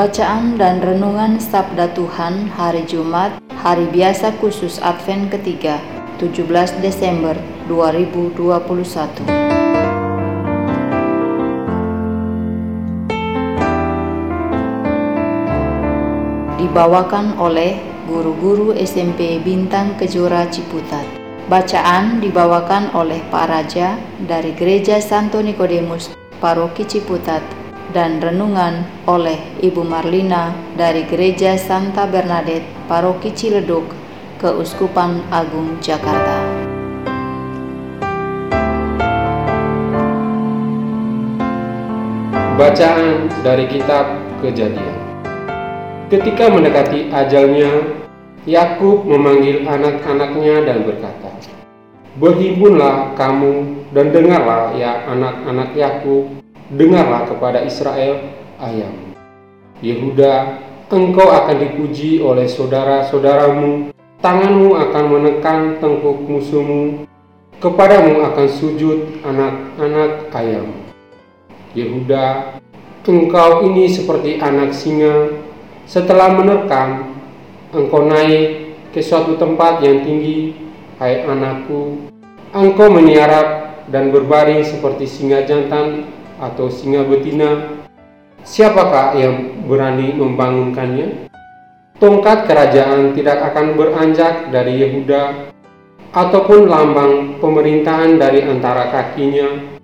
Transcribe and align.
Bacaan 0.00 0.56
dan 0.56 0.80
Renungan 0.80 1.36
Sabda 1.36 1.92
Tuhan 1.92 2.48
Hari 2.56 2.88
Jumat, 2.88 3.36
Hari 3.60 3.84
Biasa 3.92 4.32
Khusus 4.40 4.80
Advent 4.80 5.28
ketiga, 5.28 5.76
17 6.16 6.48
Desember 6.80 7.36
2021. 7.68 9.28
Dibawakan 16.56 17.36
oleh 17.36 17.76
guru-guru 18.08 18.72
SMP 18.80 19.36
Bintang 19.44 20.00
Kejora 20.00 20.48
Ciputat. 20.48 21.04
Bacaan 21.52 22.24
dibawakan 22.24 22.96
oleh 22.96 23.20
Pak 23.28 23.44
Raja 23.52 24.00
dari 24.16 24.56
Gereja 24.56 24.96
Santo 24.96 25.44
Nikodemus, 25.44 26.16
Paroki 26.40 26.88
Ciputat, 26.88 27.59
dan 27.90 28.22
renungan 28.22 28.86
oleh 29.10 29.38
Ibu 29.58 29.82
Marlina 29.82 30.54
dari 30.78 31.02
Gereja 31.06 31.58
Santa 31.58 32.06
Bernadette, 32.06 32.66
Paroki 32.86 33.34
Ciledug, 33.34 33.90
Keuskupan 34.38 35.26
Agung 35.34 35.78
Jakarta. 35.82 36.38
Bacaan 42.54 43.26
dari 43.42 43.66
kitab 43.66 44.20
Kejadian. 44.38 44.96
Ketika 46.12 46.50
mendekati 46.50 47.10
ajalnya, 47.12 47.70
Yakub 48.48 49.04
memanggil 49.04 49.68
anak-anaknya 49.68 50.64
dan 50.64 50.78
berkata, 50.84 51.30
"Berhimpunlah 52.16 53.14
kamu 53.16 53.84
dan 53.92 54.12
dengarlah 54.12 54.72
ya 54.76 55.04
anak-anak 55.08 55.70
Yakub 55.76 56.39
dengarlah 56.70 57.26
kepada 57.26 57.66
Israel 57.66 58.30
ayam. 58.62 58.94
Yehuda, 59.82 60.60
engkau 60.92 61.26
akan 61.26 61.56
dipuji 61.58 62.22
oleh 62.22 62.46
saudara-saudaramu, 62.46 63.90
tanganmu 64.22 64.76
akan 64.78 65.04
menekan 65.10 65.60
tengkuk 65.82 66.22
musuhmu, 66.28 67.08
kepadamu 67.58 68.22
akan 68.22 68.46
sujud 68.46 69.24
anak-anak 69.26 70.30
ayam. 70.36 70.70
Yehuda, 71.74 72.58
engkau 73.06 73.66
ini 73.66 73.90
seperti 73.90 74.38
anak 74.38 74.70
singa, 74.76 75.34
setelah 75.90 76.30
menerkam, 76.38 77.18
engkau 77.74 78.06
naik 78.06 78.78
ke 78.94 79.02
suatu 79.02 79.34
tempat 79.34 79.82
yang 79.82 80.06
tinggi, 80.06 80.54
hai 81.02 81.24
anakku, 81.26 81.98
engkau 82.54 82.90
meniarap 82.92 83.80
dan 83.90 84.14
berbaring 84.14 84.62
seperti 84.62 85.08
singa 85.08 85.42
jantan 85.48 86.19
atau 86.40 86.72
singa 86.72 87.04
betina, 87.04 87.78
siapakah 88.42 89.12
yang 89.14 89.60
berani 89.68 90.16
membangunkannya? 90.16 91.28
Tongkat 92.00 92.48
kerajaan 92.48 93.12
tidak 93.12 93.52
akan 93.52 93.76
beranjak 93.76 94.48
dari 94.48 94.80
Yehuda, 94.80 95.52
ataupun 96.16 96.66
lambang 96.66 97.36
pemerintahan 97.38 98.16
dari 98.16 98.40
antara 98.42 98.88
kakinya, 98.88 99.78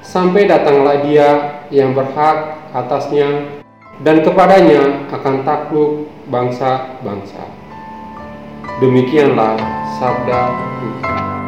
sampai 0.00 0.48
datanglah 0.48 1.04
dia 1.04 1.28
yang 1.68 1.92
berhak 1.92 2.56
atasnya, 2.72 3.60
dan 4.00 4.24
kepadanya 4.24 5.04
akan 5.12 5.44
takluk 5.44 6.08
bangsa-bangsa. 6.32 7.44
Demikianlah 8.80 9.60
sabda 10.00 10.40
Tuhan. 10.80 11.39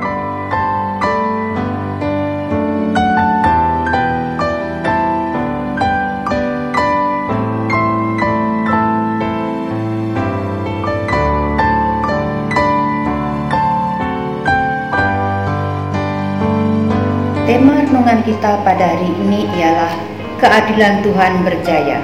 Tema 17.52 17.84
renungan 17.84 18.24
kita 18.24 18.64
pada 18.64 18.96
hari 18.96 19.12
ini 19.12 19.44
ialah 19.60 19.92
keadilan 20.40 21.04
Tuhan 21.04 21.44
berjaya. 21.44 22.00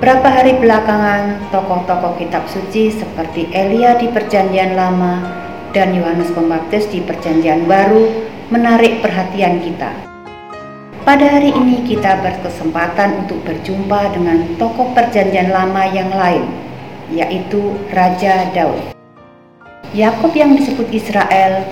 Berapa 0.00 0.32
hari 0.32 0.56
belakangan, 0.56 1.52
tokoh-tokoh 1.52 2.16
kitab 2.16 2.48
suci 2.48 2.88
seperti 2.88 3.52
Elia 3.52 4.00
di 4.00 4.08
Perjanjian 4.08 4.80
Lama 4.80 5.20
dan 5.76 5.92
Yohanes 5.92 6.32
Pembaptis 6.32 6.88
di 6.88 7.04
Perjanjian 7.04 7.68
Baru 7.68 8.08
menarik 8.48 9.04
perhatian 9.04 9.60
kita. 9.60 9.92
Pada 11.04 11.28
hari 11.28 11.52
ini 11.52 11.84
kita 11.84 12.16
berkesempatan 12.24 13.28
untuk 13.28 13.44
berjumpa 13.44 14.08
dengan 14.16 14.56
tokoh 14.56 14.96
Perjanjian 14.96 15.52
Lama 15.52 15.84
yang 15.92 16.08
lain, 16.16 16.48
yaitu 17.12 17.76
Raja 17.92 18.56
Daud. 18.56 18.96
Yakub 19.92 20.32
yang 20.32 20.56
disebut 20.56 20.88
Israel 20.96 21.68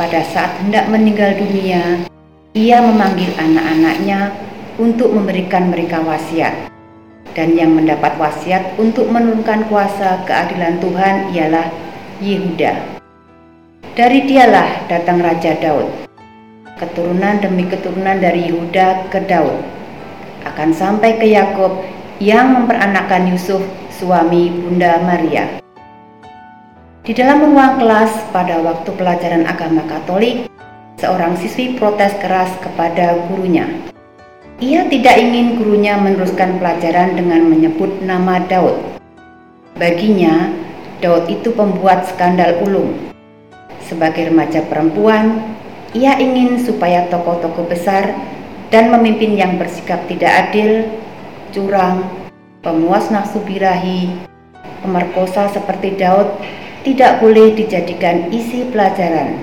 pada 0.00 0.24
saat 0.32 0.56
hendak 0.64 0.88
meninggal 0.88 1.36
dunia, 1.36 2.08
ia 2.56 2.80
memanggil 2.80 3.36
anak-anaknya 3.36 4.32
untuk 4.80 5.12
memberikan 5.12 5.68
mereka 5.68 6.00
wasiat. 6.00 6.72
Dan 7.36 7.52
yang 7.52 7.76
mendapat 7.76 8.16
wasiat 8.16 8.80
untuk 8.80 9.12
menurunkan 9.12 9.68
kuasa 9.68 10.24
keadilan 10.24 10.80
Tuhan 10.80 11.36
ialah 11.36 11.68
Yehuda. 12.24 12.80
Dari 13.92 14.24
dialah 14.24 14.88
datang 14.88 15.20
Raja 15.20 15.52
Daud. 15.60 16.08
Keturunan 16.80 17.44
demi 17.44 17.68
keturunan 17.68 18.16
dari 18.16 18.48
Yehuda 18.48 19.12
ke 19.12 19.20
Daud 19.28 19.60
akan 20.48 20.72
sampai 20.72 21.20
ke 21.20 21.28
Yakub 21.28 21.84
yang 22.16 22.56
memperanakkan 22.56 23.28
Yusuf, 23.28 23.60
suami 23.92 24.48
Bunda 24.48 24.96
Maria. 25.04 25.60
Di 27.00 27.16
dalam 27.16 27.40
ruang 27.40 27.80
kelas 27.80 28.28
pada 28.28 28.60
waktu 28.60 28.92
pelajaran 28.92 29.48
agama 29.48 29.80
Katolik, 29.88 30.52
seorang 31.00 31.32
siswi 31.40 31.80
protes 31.80 32.12
keras 32.20 32.52
kepada 32.60 33.16
gurunya. 33.24 33.64
Ia 34.60 34.84
tidak 34.84 35.16
ingin 35.16 35.56
gurunya 35.56 35.96
meneruskan 35.96 36.60
pelajaran 36.60 37.16
dengan 37.16 37.48
menyebut 37.48 38.04
nama 38.04 38.44
Daud. 38.44 39.00
Baginya, 39.80 40.52
Daud 41.00 41.24
itu 41.32 41.56
pembuat 41.56 42.04
skandal 42.04 42.60
ulung. 42.68 42.92
Sebagai 43.80 44.28
remaja 44.28 44.60
perempuan, 44.68 45.56
ia 45.96 46.20
ingin 46.20 46.60
supaya 46.60 47.08
tokoh-tokoh 47.08 47.64
besar 47.64 48.12
dan 48.68 48.92
memimpin 48.92 49.40
yang 49.40 49.56
bersikap 49.56 50.04
tidak 50.04 50.52
adil, 50.52 50.84
curang, 51.48 52.04
pemuas 52.60 53.08
nafsu 53.08 53.40
birahi, 53.40 54.12
pemerkosa 54.84 55.48
seperti 55.48 55.96
Daud 55.96 56.28
tidak 56.80 57.20
boleh 57.20 57.52
dijadikan 57.52 58.32
isi 58.32 58.64
pelajaran 58.72 59.36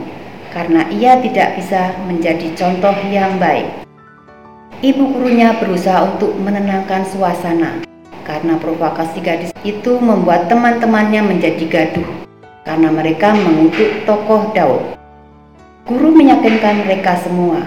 karena 0.50 0.90
ia 0.90 1.22
tidak 1.22 1.54
bisa 1.54 1.94
menjadi 2.10 2.50
contoh 2.58 2.98
yang 3.14 3.38
baik. 3.38 3.70
Ibu 4.82 5.14
gurunya 5.14 5.54
berusaha 5.62 6.18
untuk 6.18 6.34
menenangkan 6.42 7.06
suasana 7.06 7.86
karena 8.26 8.58
provokasi 8.58 9.22
gadis 9.22 9.54
itu 9.62 10.02
membuat 10.02 10.50
teman-temannya 10.50 11.22
menjadi 11.30 11.66
gaduh 11.70 12.10
karena 12.66 12.90
mereka 12.90 13.38
mengutuk 13.38 14.06
tokoh 14.10 14.50
Daud. 14.58 14.98
Guru 15.86 16.18
meyakinkan 16.18 16.90
mereka 16.90 17.22
semua 17.22 17.62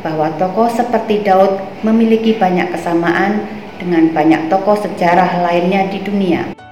bahwa 0.00 0.32
tokoh 0.40 0.72
seperti 0.72 1.20
Daud 1.20 1.60
memiliki 1.84 2.40
banyak 2.40 2.72
kesamaan 2.72 3.44
dengan 3.76 4.08
banyak 4.16 4.48
tokoh 4.48 4.80
sejarah 4.80 5.44
lainnya 5.44 5.92
di 5.92 6.00
dunia 6.00 6.63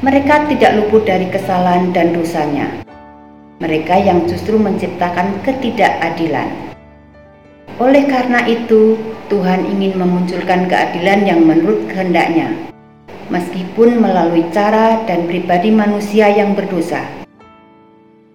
mereka 0.00 0.48
tidak 0.48 0.80
luput 0.80 1.04
dari 1.04 1.28
kesalahan 1.28 1.92
dan 1.92 2.16
dosanya. 2.16 2.72
Mereka 3.60 4.00
yang 4.00 4.24
justru 4.24 4.56
menciptakan 4.56 5.44
ketidakadilan. 5.44 6.48
Oleh 7.76 8.08
karena 8.08 8.48
itu, 8.48 8.96
Tuhan 9.28 9.68
ingin 9.68 10.00
memunculkan 10.00 10.72
keadilan 10.72 11.28
yang 11.28 11.44
menurut 11.44 11.84
kehendaknya, 11.92 12.48
meskipun 13.28 14.00
melalui 14.00 14.48
cara 14.48 15.04
dan 15.04 15.28
pribadi 15.28 15.68
manusia 15.68 16.32
yang 16.32 16.56
berdosa. 16.56 17.04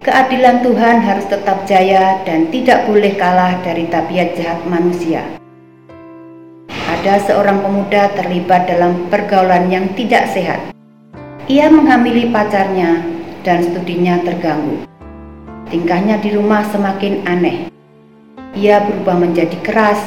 Keadilan 0.06 0.62
Tuhan 0.62 1.02
harus 1.02 1.26
tetap 1.26 1.66
jaya 1.66 2.22
dan 2.22 2.46
tidak 2.54 2.86
boleh 2.86 3.18
kalah 3.18 3.58
dari 3.66 3.90
tabiat 3.90 4.38
jahat 4.38 4.62
manusia. 4.70 5.26
Ada 6.70 7.26
seorang 7.26 7.58
pemuda 7.58 8.14
terlibat 8.14 8.70
dalam 8.70 9.10
pergaulan 9.10 9.66
yang 9.66 9.90
tidak 9.98 10.30
sehat. 10.30 10.75
Ia 11.46 11.70
menghamili 11.70 12.34
pacarnya 12.34 13.06
dan 13.46 13.62
studinya 13.62 14.18
terganggu. 14.26 14.82
Tingkahnya 15.70 16.18
di 16.18 16.34
rumah 16.34 16.66
semakin 16.74 17.22
aneh. 17.22 17.70
Ia 18.58 18.82
berubah 18.82 19.14
menjadi 19.14 19.54
keras 19.62 20.02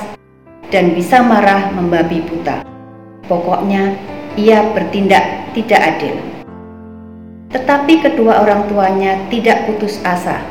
dan 0.67 0.91
bisa 0.91 1.23
marah 1.23 1.71
membabi 1.71 2.19
buta. 2.27 2.67
Pokoknya, 3.31 3.95
ia 4.35 4.67
bertindak 4.75 5.55
tidak 5.55 5.79
adil. 5.79 6.19
Tetapi 7.55 8.03
kedua 8.03 8.43
orang 8.43 8.67
tuanya 8.67 9.15
tidak 9.31 9.63
putus 9.63 9.95
asa. 10.03 10.43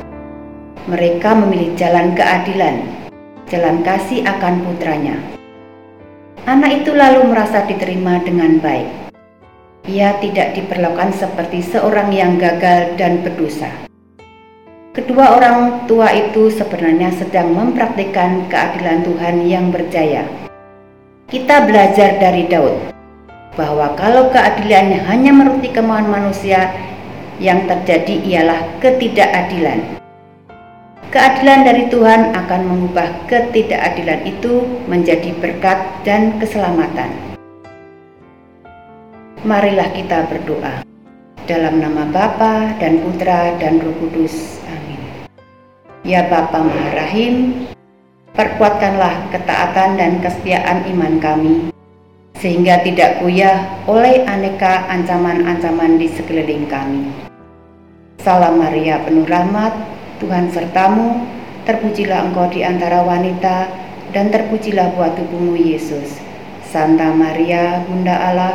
Mereka 0.88 1.36
memilih 1.36 1.76
jalan 1.76 2.16
keadilan, 2.16 2.80
jalan 3.52 3.84
kasih 3.84 4.24
akan 4.24 4.64
putranya. 4.64 5.20
Anak 6.48 6.80
itu 6.80 6.96
lalu 6.96 7.28
merasa 7.28 7.68
diterima 7.68 8.24
dengan 8.24 8.56
baik. 8.56 9.07
Ia 9.88 10.20
tidak 10.20 10.52
diperlakukan 10.52 11.16
seperti 11.16 11.64
seorang 11.64 12.12
yang 12.12 12.36
gagal 12.36 13.00
dan 13.00 13.24
berdosa. 13.24 13.72
Kedua 14.92 15.32
orang 15.32 15.88
tua 15.88 16.12
itu 16.12 16.52
sebenarnya 16.52 17.08
sedang 17.16 17.56
mempraktikkan 17.56 18.52
keadilan 18.52 19.00
Tuhan 19.08 19.48
yang 19.48 19.72
berjaya. 19.72 20.28
Kita 21.32 21.64
belajar 21.64 22.20
dari 22.20 22.44
Daud 22.52 22.92
bahwa 23.56 23.96
kalau 23.96 24.28
keadilannya 24.28 25.08
hanya 25.08 25.32
menuruti 25.32 25.72
kemauan 25.72 26.12
manusia, 26.12 26.68
yang 27.40 27.64
terjadi 27.64 28.18
ialah 28.28 28.60
ketidakadilan. 28.84 29.98
Keadilan 31.08 31.64
dari 31.64 31.88
Tuhan 31.88 32.36
akan 32.36 32.60
mengubah 32.68 33.24
ketidakadilan 33.24 34.28
itu 34.28 34.68
menjadi 34.84 35.32
berkat 35.40 36.04
dan 36.04 36.36
keselamatan. 36.36 37.27
Marilah 39.46 39.94
kita 39.94 40.26
berdoa. 40.26 40.82
Dalam 41.46 41.78
nama 41.78 42.10
Bapa 42.10 42.74
dan 42.82 42.98
Putra 43.06 43.54
dan 43.62 43.78
Roh 43.78 43.94
Kudus. 44.02 44.58
Amin. 44.66 44.98
Ya 46.02 46.26
Bapa 46.26 46.58
Maha 46.58 47.06
perkuatkanlah 48.34 49.30
ketaatan 49.30 49.94
dan 49.94 50.18
kesetiaan 50.18 50.90
iman 50.90 51.22
kami 51.22 51.54
sehingga 52.34 52.82
tidak 52.82 53.22
goyah 53.22 53.62
oleh 53.86 54.26
aneka 54.26 54.90
ancaman-ancaman 54.90 56.02
di 56.02 56.10
sekeliling 56.10 56.66
kami. 56.66 57.06
Salam 58.18 58.58
Maria 58.58 58.98
penuh 59.06 59.26
rahmat, 59.26 59.70
Tuhan 60.18 60.50
sertamu, 60.50 61.22
terpujilah 61.62 62.26
engkau 62.26 62.50
di 62.50 62.66
antara 62.66 63.06
wanita, 63.06 63.70
dan 64.10 64.34
terpujilah 64.34 64.98
buah 64.98 65.14
tubuhmu 65.14 65.54
Yesus. 65.54 66.18
Santa 66.62 67.10
Maria, 67.14 67.80
Bunda 67.86 68.12
Allah, 68.12 68.54